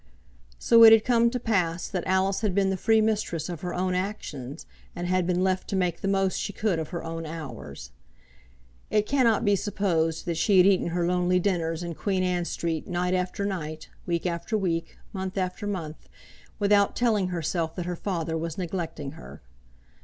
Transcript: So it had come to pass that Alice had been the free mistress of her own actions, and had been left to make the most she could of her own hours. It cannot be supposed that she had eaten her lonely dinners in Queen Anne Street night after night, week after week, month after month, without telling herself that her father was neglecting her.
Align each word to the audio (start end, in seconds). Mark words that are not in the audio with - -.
So 0.57 0.83
it 0.83 0.91
had 0.91 1.05
come 1.05 1.29
to 1.29 1.39
pass 1.39 1.87
that 1.87 2.07
Alice 2.07 2.41
had 2.41 2.55
been 2.55 2.71
the 2.71 2.75
free 2.75 3.01
mistress 3.01 3.49
of 3.49 3.61
her 3.61 3.75
own 3.75 3.93
actions, 3.93 4.65
and 4.95 5.05
had 5.05 5.27
been 5.27 5.43
left 5.43 5.67
to 5.67 5.75
make 5.75 6.01
the 6.01 6.07
most 6.07 6.37
she 6.39 6.51
could 6.53 6.79
of 6.79 6.89
her 6.89 7.03
own 7.03 7.27
hours. 7.27 7.91
It 8.89 9.05
cannot 9.05 9.45
be 9.45 9.55
supposed 9.55 10.25
that 10.25 10.37
she 10.37 10.57
had 10.57 10.65
eaten 10.65 10.87
her 10.87 11.05
lonely 11.05 11.39
dinners 11.39 11.83
in 11.83 11.93
Queen 11.93 12.23
Anne 12.23 12.45
Street 12.45 12.87
night 12.87 13.13
after 13.13 13.45
night, 13.45 13.89
week 14.07 14.25
after 14.25 14.57
week, 14.57 14.97
month 15.13 15.37
after 15.37 15.67
month, 15.67 16.09
without 16.57 16.95
telling 16.95 17.27
herself 17.27 17.75
that 17.75 17.85
her 17.85 17.95
father 17.95 18.35
was 18.35 18.57
neglecting 18.57 19.11
her. 19.11 19.43